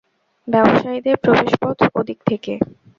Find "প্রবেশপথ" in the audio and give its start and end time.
1.23-1.77